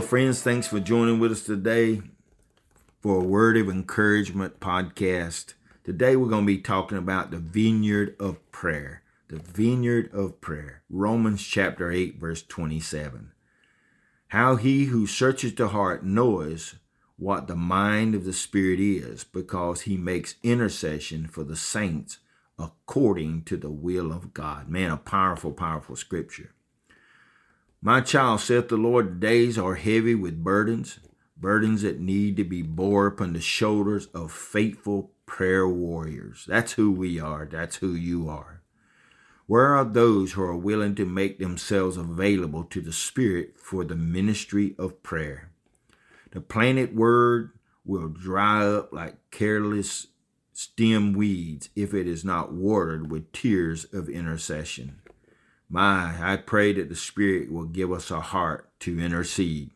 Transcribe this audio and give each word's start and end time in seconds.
friends. 0.00 0.42
Thanks 0.42 0.66
for 0.66 0.80
joining 0.80 1.20
with 1.20 1.32
us 1.32 1.42
today 1.42 2.02
for 3.00 3.20
a 3.20 3.24
Word 3.24 3.56
of 3.56 3.68
Encouragement 3.68 4.60
podcast. 4.60 5.54
Today, 5.84 6.16
we're 6.16 6.28
going 6.28 6.42
to 6.42 6.46
be 6.46 6.58
talking 6.58 6.98
about 6.98 7.30
the 7.30 7.38
vineyard 7.38 8.16
of 8.18 8.50
prayer. 8.50 9.02
The 9.28 9.38
vineyard 9.38 10.12
of 10.12 10.40
prayer. 10.40 10.82
Romans 10.90 11.42
chapter 11.46 11.90
8, 11.90 12.18
verse 12.18 12.42
27. 12.42 13.32
How 14.28 14.56
he 14.56 14.86
who 14.86 15.06
searches 15.06 15.54
the 15.54 15.68
heart 15.68 16.04
knows 16.04 16.74
what 17.16 17.46
the 17.46 17.56
mind 17.56 18.14
of 18.14 18.24
the 18.24 18.32
Spirit 18.32 18.80
is, 18.80 19.24
because 19.24 19.82
he 19.82 19.96
makes 19.96 20.34
intercession 20.42 21.26
for 21.28 21.44
the 21.44 21.56
saints 21.56 22.18
according 22.58 23.44
to 23.44 23.56
the 23.56 23.70
will 23.70 24.12
of 24.12 24.34
God. 24.34 24.68
Man, 24.68 24.90
a 24.90 24.96
powerful, 24.96 25.52
powerful 25.52 25.96
scripture. 25.96 26.55
My 27.86 28.00
child, 28.00 28.40
saith 28.40 28.66
the 28.66 28.76
Lord, 28.76 29.06
the 29.06 29.26
days 29.28 29.56
are 29.56 29.76
heavy 29.76 30.16
with 30.16 30.42
burdens, 30.42 30.98
burdens 31.36 31.82
that 31.82 32.00
need 32.00 32.36
to 32.36 32.42
be 32.42 32.60
bore 32.60 33.06
upon 33.06 33.32
the 33.32 33.40
shoulders 33.40 34.06
of 34.06 34.32
faithful 34.32 35.12
prayer 35.24 35.68
warriors. 35.68 36.44
That's 36.48 36.72
who 36.72 36.90
we 36.90 37.20
are. 37.20 37.46
That's 37.48 37.76
who 37.76 37.94
you 37.94 38.28
are. 38.28 38.60
Where 39.46 39.76
are 39.76 39.84
those 39.84 40.32
who 40.32 40.42
are 40.42 40.56
willing 40.56 40.96
to 40.96 41.04
make 41.04 41.38
themselves 41.38 41.96
available 41.96 42.64
to 42.64 42.80
the 42.80 42.92
Spirit 42.92 43.54
for 43.56 43.84
the 43.84 43.94
ministry 43.94 44.74
of 44.80 45.04
prayer? 45.04 45.52
The 46.32 46.40
planted 46.40 46.96
word 46.96 47.52
will 47.84 48.08
dry 48.08 48.66
up 48.66 48.92
like 48.92 49.30
careless 49.30 50.08
stem 50.52 51.12
weeds 51.12 51.68
if 51.76 51.94
it 51.94 52.08
is 52.08 52.24
not 52.24 52.52
watered 52.52 53.12
with 53.12 53.30
tears 53.30 53.84
of 53.92 54.08
intercession. 54.08 55.02
My, 55.68 56.14
I 56.20 56.36
pray 56.36 56.72
that 56.74 56.88
the 56.88 56.96
Spirit 56.96 57.50
will 57.50 57.64
give 57.64 57.90
us 57.90 58.10
a 58.10 58.20
heart 58.20 58.70
to 58.80 59.00
intercede. 59.00 59.70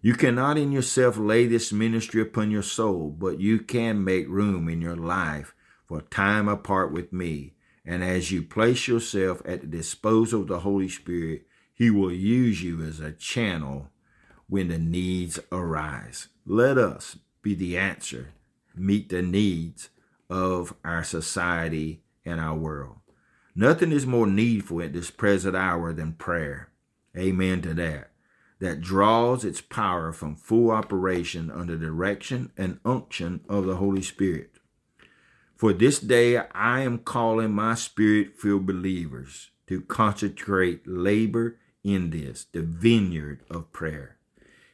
You 0.00 0.14
cannot 0.14 0.58
in 0.58 0.70
yourself 0.70 1.16
lay 1.16 1.46
this 1.46 1.72
ministry 1.72 2.20
upon 2.20 2.50
your 2.50 2.62
soul, 2.62 3.10
but 3.10 3.40
you 3.40 3.58
can 3.58 4.04
make 4.04 4.28
room 4.28 4.68
in 4.68 4.80
your 4.80 4.96
life 4.96 5.54
for 5.86 6.02
time 6.02 6.46
apart 6.46 6.92
with 6.92 7.12
me. 7.12 7.54
And 7.84 8.04
as 8.04 8.30
you 8.30 8.42
place 8.42 8.86
yourself 8.86 9.40
at 9.44 9.62
the 9.62 9.66
disposal 9.66 10.42
of 10.42 10.48
the 10.48 10.60
Holy 10.60 10.88
Spirit, 10.88 11.46
He 11.72 11.90
will 11.90 12.12
use 12.12 12.62
you 12.62 12.82
as 12.82 13.00
a 13.00 13.12
channel 13.12 13.88
when 14.48 14.68
the 14.68 14.78
needs 14.78 15.40
arise. 15.50 16.28
Let 16.46 16.78
us 16.78 17.18
be 17.42 17.54
the 17.54 17.78
answer, 17.78 18.34
meet 18.76 19.08
the 19.08 19.22
needs 19.22 19.88
of 20.28 20.74
our 20.84 21.02
society 21.02 22.02
and 22.24 22.40
our 22.40 22.56
world. 22.56 22.98
Nothing 23.58 23.90
is 23.90 24.06
more 24.06 24.28
needful 24.28 24.80
at 24.82 24.92
this 24.92 25.10
present 25.10 25.56
hour 25.56 25.92
than 25.92 26.12
prayer. 26.12 26.68
Amen 27.16 27.60
to 27.62 27.74
that 27.74 28.12
that 28.60 28.80
draws 28.80 29.44
its 29.44 29.60
power 29.60 30.12
from 30.12 30.36
full 30.36 30.70
operation 30.70 31.50
under 31.50 31.76
direction 31.76 32.52
and 32.56 32.78
unction 32.84 33.40
of 33.48 33.66
the 33.66 33.74
Holy 33.74 34.02
Spirit. 34.02 34.60
For 35.56 35.72
this 35.72 35.98
day, 35.98 36.36
I 36.36 36.82
am 36.82 36.98
calling 36.98 37.52
my 37.52 37.74
spirit 37.74 38.38
filled 38.38 38.64
believers 38.64 39.50
to 39.66 39.80
concentrate 39.80 40.86
labor 40.86 41.56
in 41.82 42.10
this, 42.10 42.46
the 42.52 42.62
vineyard 42.62 43.42
of 43.50 43.72
prayer. 43.72 44.18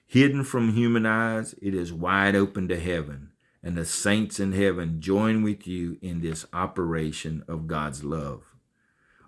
Hidden 0.06 0.44
from 0.44 0.74
human 0.74 1.06
eyes, 1.06 1.54
it 1.62 1.74
is 1.74 1.90
wide 1.90 2.36
open 2.36 2.68
to 2.68 2.78
heaven, 2.78 3.30
and 3.62 3.78
the 3.78 3.86
saints 3.86 4.38
in 4.38 4.52
heaven 4.52 5.00
join 5.00 5.42
with 5.42 5.66
you 5.66 5.96
in 6.02 6.20
this 6.20 6.44
operation 6.52 7.44
of 7.48 7.66
God's 7.66 8.04
love. 8.04 8.53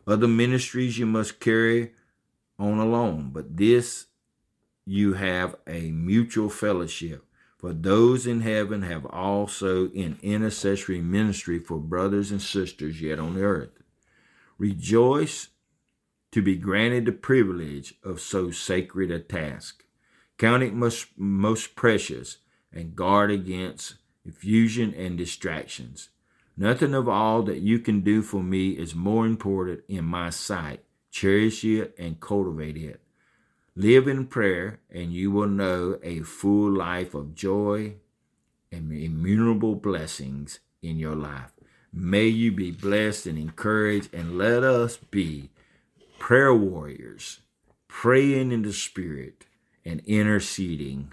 Other 0.06 0.28
ministries 0.28 0.98
you 0.98 1.06
must 1.06 1.40
carry 1.40 1.92
on 2.58 2.78
alone, 2.78 3.30
but 3.32 3.56
this 3.56 4.06
you 4.84 5.14
have 5.14 5.56
a 5.66 5.90
mutual 5.90 6.48
fellowship. 6.48 7.24
For 7.58 7.72
those 7.72 8.26
in 8.26 8.42
heaven 8.42 8.82
have 8.82 9.04
also 9.06 9.86
an 9.86 10.18
intercessory 10.22 11.00
ministry 11.00 11.58
for 11.58 11.78
brothers 11.78 12.30
and 12.30 12.40
sisters 12.40 13.00
yet 13.00 13.18
on 13.18 13.38
earth. 13.38 13.82
Rejoice 14.58 15.48
to 16.32 16.42
be 16.42 16.56
granted 16.56 17.06
the 17.06 17.12
privilege 17.12 17.94
of 18.04 18.20
so 18.20 18.50
sacred 18.50 19.10
a 19.10 19.18
task. 19.18 19.84
Count 20.38 20.62
it 20.62 20.74
most, 20.74 21.08
most 21.16 21.74
precious 21.74 22.38
and 22.72 22.94
guard 22.94 23.30
against 23.30 23.94
effusion 24.24 24.94
and 24.94 25.16
distractions. 25.16 26.10
Nothing 26.56 26.94
of 26.94 27.08
all 27.08 27.42
that 27.42 27.58
you 27.58 27.78
can 27.78 28.00
do 28.00 28.22
for 28.22 28.42
me 28.42 28.70
is 28.70 28.94
more 28.94 29.26
important 29.26 29.82
in 29.88 30.04
my 30.06 30.30
sight. 30.30 30.80
Cherish 31.10 31.64
it 31.64 31.94
and 31.98 32.20
cultivate 32.20 32.78
it. 32.78 33.00
Live 33.74 34.08
in 34.08 34.26
prayer, 34.26 34.80
and 34.90 35.12
you 35.12 35.30
will 35.30 35.48
know 35.48 35.98
a 36.02 36.20
full 36.20 36.72
life 36.72 37.12
of 37.14 37.34
joy 37.34 37.96
and 38.72 38.90
immeasurable 38.90 39.74
blessings 39.74 40.60
in 40.80 40.98
your 40.98 41.14
life. 41.14 41.52
May 41.92 42.26
you 42.26 42.52
be 42.52 42.70
blessed 42.70 43.26
and 43.26 43.38
encouraged, 43.38 44.14
and 44.14 44.38
let 44.38 44.62
us 44.62 44.96
be 44.96 45.50
prayer 46.18 46.54
warriors, 46.54 47.40
praying 47.86 48.50
in 48.50 48.62
the 48.62 48.72
Spirit 48.72 49.44
and 49.84 50.00
interceding 50.06 51.12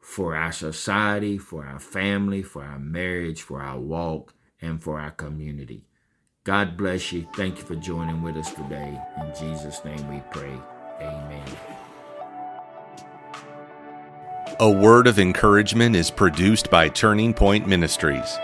for 0.00 0.36
our 0.36 0.52
society, 0.52 1.38
for 1.38 1.64
our 1.64 1.80
family, 1.80 2.42
for 2.42 2.62
our 2.62 2.78
marriage, 2.78 3.40
for 3.40 3.62
our 3.62 3.78
walk, 3.78 4.34
and 4.60 4.82
for 4.82 5.00
our 5.00 5.10
community. 5.10 5.86
God 6.44 6.76
bless 6.76 7.12
you. 7.12 7.26
Thank 7.34 7.58
you 7.58 7.64
for 7.64 7.76
joining 7.76 8.22
with 8.22 8.36
us 8.36 8.52
today. 8.54 9.00
In 9.20 9.32
Jesus' 9.38 9.84
name 9.84 10.08
we 10.08 10.22
pray. 10.30 10.56
Amen. 11.00 11.46
A 14.60 14.70
word 14.70 15.06
of 15.06 15.18
encouragement 15.18 15.96
is 15.96 16.10
produced 16.10 16.70
by 16.70 16.88
Turning 16.88 17.34
Point 17.34 17.66
Ministries. 17.66 18.38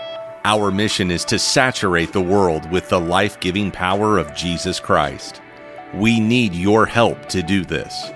Our 0.45 0.69
mission 0.69 1.09
is 1.09 1.25
to 1.25 1.39
saturate 1.39 2.11
the 2.11 2.21
world 2.21 2.69
with 2.69 2.89
the 2.89 2.99
life 2.99 3.39
giving 3.39 3.71
power 3.71 4.17
of 4.17 4.35
Jesus 4.35 4.77
Christ. 4.79 5.41
We 5.93 6.19
need 6.19 6.53
your 6.53 6.85
help 6.85 7.29
to 7.29 7.41
do 7.41 7.63
this. 7.63 8.11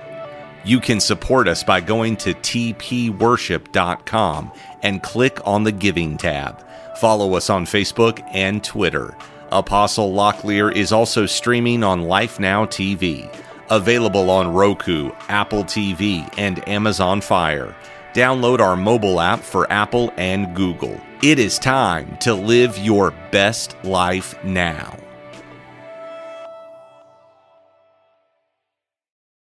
You 0.66 0.82
can 0.82 1.00
support 1.00 1.48
us 1.48 1.64
by 1.64 1.80
going 1.80 2.18
to 2.18 2.34
tpworship.com 2.34 4.52
and 4.84 5.02
click 5.02 5.40
on 5.48 5.64
the 5.64 5.72
Giving 5.72 6.18
tab. 6.18 6.67
Follow 7.00 7.36
us 7.36 7.52
on 7.52 7.66
Facebook 7.66 8.28
and 8.34 8.64
Twitter. 8.64 9.16
Apostle 9.52 10.12
Locklear 10.12 10.76
is 10.76 10.92
also 10.92 11.28
streaming 11.28 11.84
on 11.84 12.02
Life 12.02 12.40
Now 12.40 12.66
TV. 12.66 13.32
Available 13.70 14.32
on 14.32 14.52
Roku, 14.52 15.12
Apple 15.30 15.64
TV, 15.64 16.28
and 16.40 16.68
Amazon 16.68 17.22
Fire. 17.22 17.76
Download 18.14 18.60
our 18.60 18.76
mobile 18.76 19.22
app 19.22 19.42
for 19.42 19.72
Apple 19.72 20.12
and 20.18 20.56
Google. 20.56 21.00
It 21.22 21.38
is 21.38 21.60
time 21.60 22.18
to 22.18 22.34
live 22.34 22.80
your 22.80 23.12
best 23.32 23.76
life 23.84 24.44
now. 24.44 24.98